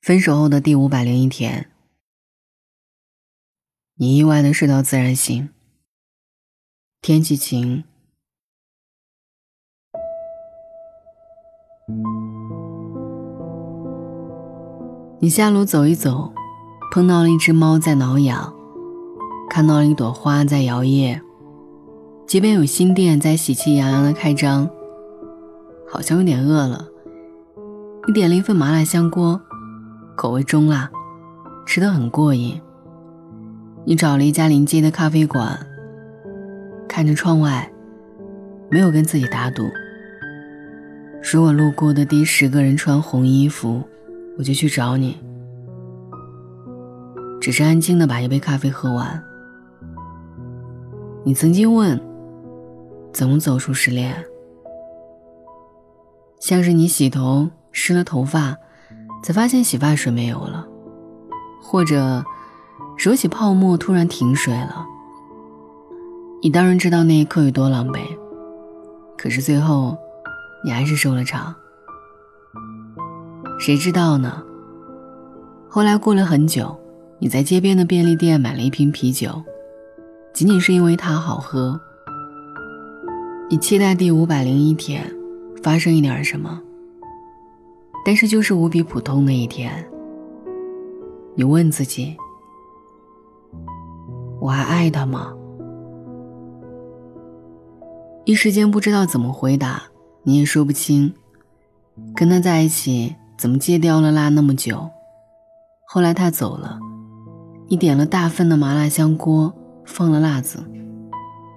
[0.00, 1.70] 分手后的第五百零一天，
[3.96, 5.50] 你意外的睡到自然醒。
[7.02, 7.84] 天气晴。
[15.20, 16.32] 你下楼走一走，
[16.90, 18.54] 碰到了一只猫在挠痒，
[19.50, 21.20] 看到了一朵花在摇曳，
[22.26, 24.66] 街边有新店在喜气洋洋的开张，
[25.86, 26.88] 好像有点饿了，
[28.06, 29.38] 你点了一份麻辣香锅。
[30.20, 30.90] 口味中辣，
[31.64, 32.60] 吃的很过瘾。
[33.86, 35.58] 你找了一家临街的咖啡馆，
[36.86, 37.72] 看着窗外，
[38.68, 39.62] 没有跟自己打赌。
[41.32, 43.82] 如果路过的第十个人穿红衣服，
[44.36, 45.16] 我就去找你。
[47.40, 49.24] 只是安静的把一杯咖啡喝完。
[51.24, 51.98] 你曾经问，
[53.10, 54.14] 怎么走出失恋？
[56.38, 58.54] 像是你洗头湿了头发。
[59.22, 60.66] 才发现洗发水没有了，
[61.62, 62.24] 或者
[62.96, 64.86] 手洗泡沫突然停水了。
[66.42, 68.00] 你当然知道那一刻有多狼狈，
[69.18, 69.96] 可是最后
[70.64, 71.54] 你还是收了场。
[73.58, 74.42] 谁知道呢？
[75.68, 76.74] 后来过了很久，
[77.18, 79.42] 你在街边的便利店买了一瓶啤酒，
[80.32, 81.78] 仅仅是因为它好喝。
[83.50, 85.14] 你期待第五百零一天
[85.62, 86.58] 发生一点什么。
[88.04, 89.72] 但是就是无比普通的一天。
[91.34, 92.16] 你问自己：
[94.40, 95.32] 我还爱他吗？
[98.24, 99.82] 一时间不知道怎么回答，
[100.22, 101.12] 你也说不清。
[102.14, 104.88] 跟他在一起，怎么戒掉了辣那么久？
[105.86, 106.78] 后来他走了，
[107.68, 109.52] 你点了大份的麻辣香锅，
[109.84, 110.62] 放了辣子，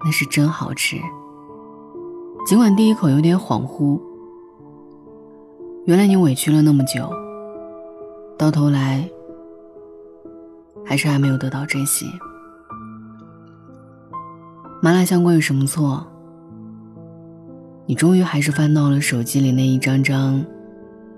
[0.03, 0.97] 那是真好吃。
[2.45, 3.99] 尽管第一口有点恍惚。
[5.85, 7.11] 原来你委屈了那么久，
[8.37, 9.05] 到头来
[10.85, 12.05] 还是还没有得到珍惜。
[14.81, 16.07] 麻辣香锅有什么错？
[17.85, 20.41] 你终于还是翻到了手机里那一张张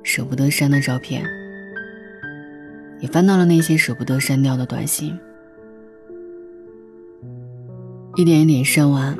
[0.02, 1.24] 舍不得删的照片，
[3.02, 5.16] 也翻到了那些舍不得删掉的短信，
[8.16, 9.16] 一点一点删完，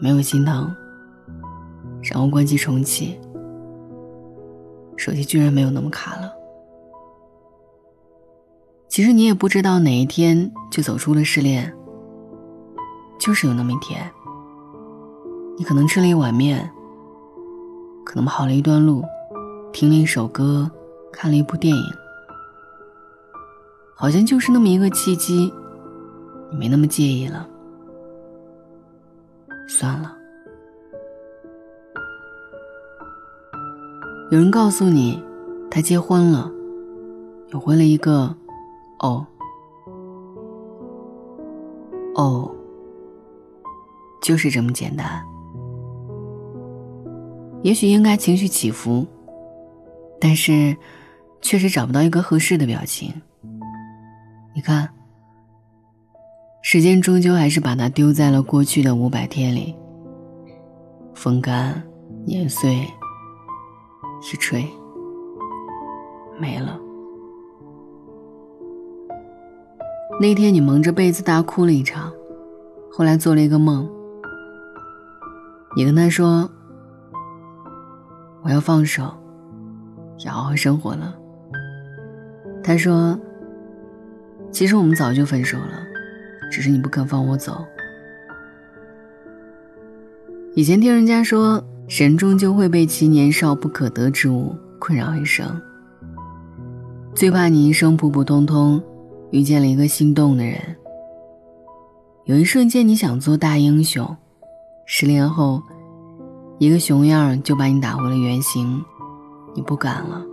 [0.00, 0.74] 没有心疼，
[2.02, 3.16] 然后关机重启。
[5.00, 6.30] 手机居然没有那么卡了。
[8.86, 11.74] 其实你也不知道哪一天就走出了失恋，
[13.18, 13.98] 就是有那么一天。
[15.56, 16.70] 你可能吃了一碗面，
[18.04, 19.02] 可能跑了一段路，
[19.72, 20.70] 听了一首歌，
[21.10, 21.82] 看了一部电影，
[23.96, 25.50] 好像就是那么一个契机，
[26.50, 27.48] 你没那么介意了。
[29.66, 30.19] 算了。
[34.30, 35.20] 有人告诉你，
[35.68, 36.48] 他结婚了，
[37.48, 38.32] 有回了一个
[39.02, 39.26] “哦，
[42.14, 42.48] 哦”，
[44.22, 45.20] 就是这么简单。
[47.62, 49.04] 也许应该情绪起伏，
[50.20, 50.76] 但是
[51.42, 53.12] 确实找不到一个合适的表情。
[54.54, 54.88] 你看，
[56.62, 59.74] 时间终究还是把它丢在了过去的五百天里，
[61.14, 61.82] 风干，
[62.24, 62.86] 年岁。
[64.22, 64.64] 一吹，
[66.38, 66.78] 没了。
[70.20, 72.12] 那天你蒙着被子大哭了一场，
[72.92, 73.90] 后来做了一个梦。
[75.74, 76.48] 你跟他说
[78.44, 79.02] ：“我要放手，
[80.24, 81.16] 要好好生活了。”
[82.62, 83.18] 他说
[84.52, 85.82] ：“其实我们早就分手了，
[86.52, 87.64] 只是你不肯放我走。”
[90.54, 91.64] 以前听人家说。
[91.98, 95.60] 人终究会被其年少不可得之物困扰一生。
[97.16, 98.80] 最怕你一生普普通通，
[99.32, 100.56] 遇见了一个心动的人。
[102.26, 104.16] 有一瞬间你想做大英雄，
[104.86, 105.60] 失恋后，
[106.58, 108.80] 一个熊样就把你打回了原形，
[109.52, 110.24] 你不敢了。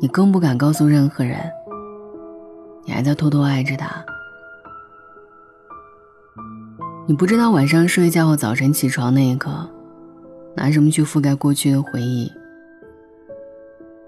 [0.00, 1.38] 你更不敢告诉任何人，
[2.86, 4.02] 你还在偷偷爱着他。
[7.04, 9.68] 你不知道晚上睡觉和早晨起床那一刻，
[10.54, 12.30] 拿什么去覆盖过去的回忆，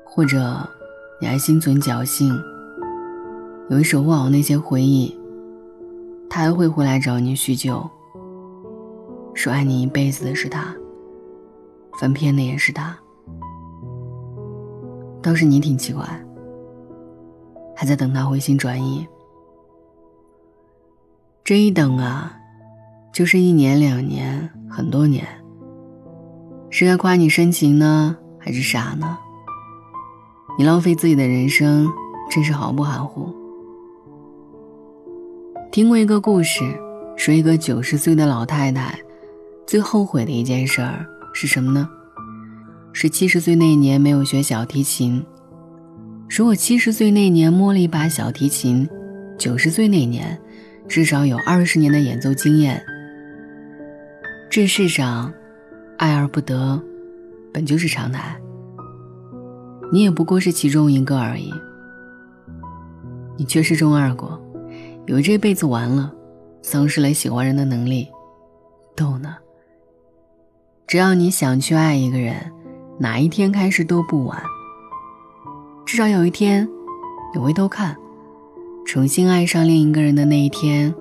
[0.04, 0.56] 或者
[1.20, 2.32] 你还心存侥幸，
[3.68, 5.12] 有一守护好那些回忆，
[6.30, 7.84] 他还会回来找你叙旧，
[9.34, 10.72] 说爱你一辈子的是他，
[11.98, 12.96] 翻篇的也是他，
[15.20, 16.04] 倒是你挺奇怪，
[17.74, 19.04] 还在等他回心转意，
[21.42, 22.40] 这一等啊。
[23.14, 25.24] 就是一年两年很多年，
[26.68, 29.16] 是该夸你深情呢，还是傻呢？
[30.58, 31.88] 你浪费自己的人生，
[32.28, 33.32] 真是毫不含糊。
[35.70, 36.64] 听过一个故事，
[37.16, 38.98] 说一个九十岁的老太太，
[39.64, 41.88] 最后悔的一件事儿是什么呢？
[42.92, 45.24] 是七十岁那年没有学小提琴。
[46.28, 48.88] 如果七十岁那年摸了一把小提琴，
[49.38, 50.36] 九十岁那年，
[50.88, 52.84] 至少有二十年的演奏经验。
[54.54, 55.34] 这世上，
[55.98, 56.80] 爱而不得，
[57.52, 58.40] 本就是常态。
[59.90, 61.52] 你也不过是其中一个而已。
[63.36, 64.40] 你却是中二过，
[65.08, 66.14] 以为这辈子完了，
[66.62, 68.08] 丧失了喜欢人的能力。
[68.94, 69.34] 逗呢。
[70.86, 72.36] 只要你想去爱一个人，
[73.00, 74.40] 哪一天开始都不晚。
[75.84, 76.68] 至少有一天，
[77.34, 77.96] 你回头看，
[78.86, 80.94] 重新爱上另一个人的那一天，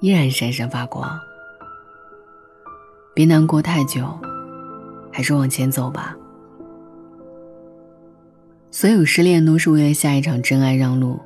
[0.00, 1.08] 依然闪闪发光。
[3.16, 4.06] 别难过太久，
[5.10, 6.14] 还是往前走吧。
[8.70, 11.18] 所有失恋都是为了下一场真爱让路，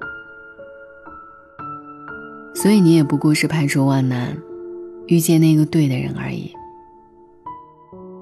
[2.54, 4.38] 所以你也不过是排除万难，
[5.08, 6.52] 遇见那个对的人而已。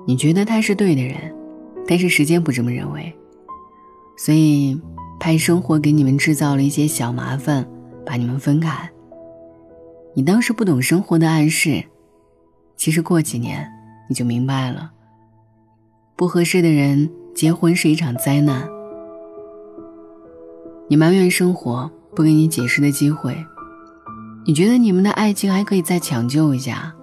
[0.07, 1.17] 你觉得他是对的人，
[1.87, 3.15] 但是时间不这么认为。
[4.17, 4.81] 所以，
[5.21, 7.69] 怕生活给你们制造了一些小麻烦，
[8.07, 8.91] 把你们分开。
[10.15, 11.85] 你当时不懂生活的暗示，
[12.79, 13.71] 其实过几年
[14.09, 14.93] 你就明白了。
[16.17, 18.67] 不合适的人结婚是一场灾难。
[20.89, 23.37] 你埋怨生活不给你解释的机会，
[24.47, 26.95] 你觉得你们的爱情还可以再抢救一下。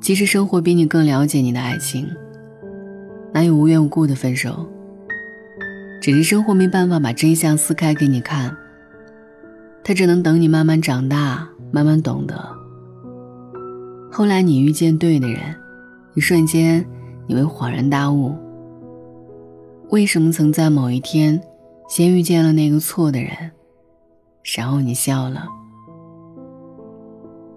[0.00, 2.08] 其实生活比你更了解你的爱情，
[3.34, 4.68] 哪有无缘无故的分手？
[6.00, 8.56] 只是生活没办法把真相撕开给你看，
[9.82, 12.59] 他只能等你慢慢长大，慢慢懂得。
[14.12, 15.54] 后来你遇见对的人，
[16.14, 16.84] 一瞬间
[17.26, 18.34] 你会恍然大悟：
[19.90, 21.40] 为什么曾在某一天，
[21.88, 23.30] 先遇见了那个错的人，
[24.56, 25.46] 然后你笑了。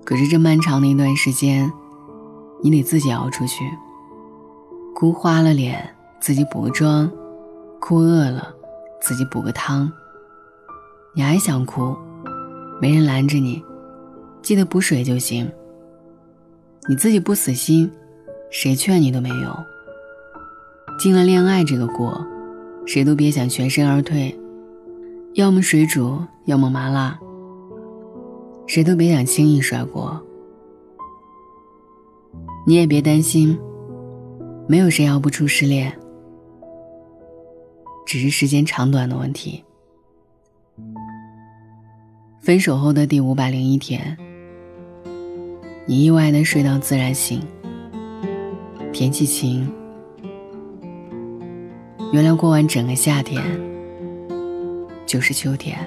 [0.06, 1.72] 可是这漫长的一段时间，
[2.62, 3.64] 你得自己熬出去，
[4.94, 5.90] 哭花了脸，
[6.20, 7.12] 自己补个妆。
[7.80, 8.54] 哭饿了，
[9.02, 9.92] 自己补个汤。
[11.16, 11.94] 你还想哭，
[12.80, 13.62] 没人拦着你，
[14.42, 15.52] 记得补水就行。
[16.88, 17.90] 你自己不死心，
[18.50, 19.66] 谁劝你都没用。
[21.00, 22.26] 进了恋爱这个锅，
[22.86, 24.38] 谁都别想全身而退，
[25.34, 27.18] 要么水煮，要么麻辣，
[28.68, 30.22] 谁都别想轻易甩锅。
[32.68, 33.58] 你也别担心，
[34.68, 35.98] 没有谁熬不出失恋。
[38.06, 39.64] 只是时间长短的问题。
[42.42, 44.18] 分手后的第五百零一天，
[45.86, 47.42] 你意外的睡到自然醒，
[48.94, 49.70] 天气晴。
[52.14, 53.44] 原来过完整个夏天，
[55.06, 55.78] 就是秋天。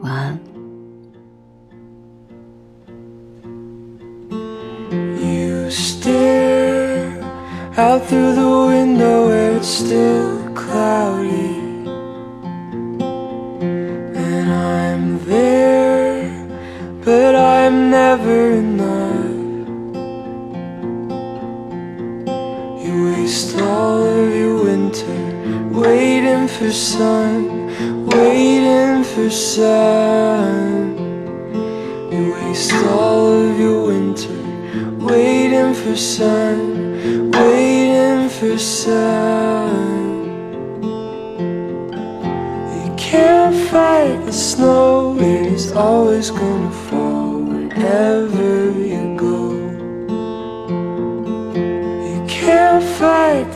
[0.00, 0.38] 晚安。
[7.80, 11.37] Out through the window where it's still cloudy
[26.58, 30.96] for sun Waiting for sun
[32.10, 34.34] You waste all of your winter
[34.98, 36.78] waiting for sun
[37.30, 40.24] waiting for sun.
[42.82, 48.67] You can't fight the snow, it is always gonna fall wherever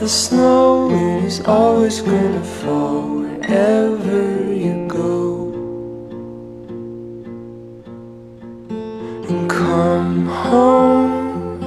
[0.03, 5.53] the snow, it is always gonna fall wherever you go.
[9.29, 11.63] And come home.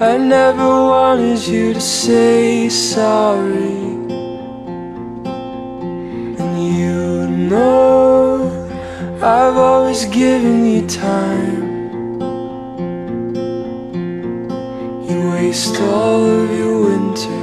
[0.00, 3.78] I never wanted you to say sorry
[6.42, 8.50] And you know
[9.22, 11.65] I've always given you time
[15.08, 17.40] You waste all of your winter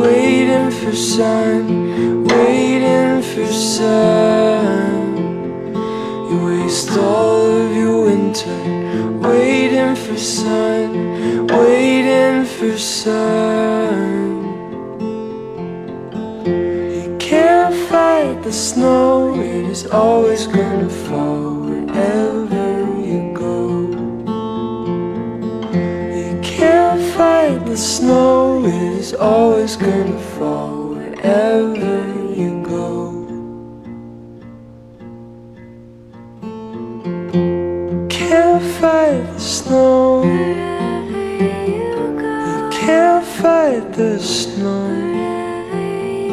[0.00, 5.16] Waiting for sun Waiting for sun
[6.30, 8.58] You waste all of your winter
[9.20, 11.12] Waiting for sun
[11.48, 14.42] waiting for sun.
[16.46, 22.41] You can't fight the snow, it is always gonna fall wherever
[27.72, 32.04] the snow is always gonna fall wherever
[32.40, 33.08] you go.
[38.10, 40.22] Can't fight the snow.
[41.66, 44.90] You can't fight the snow.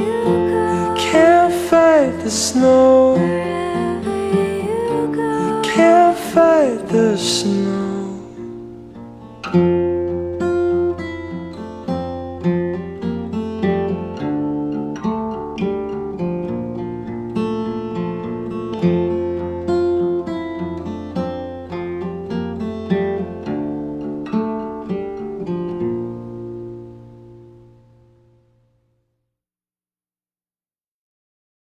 [0.03, 3.15] You can't fight the snow.
[4.35, 7.58] You can't fight the snow.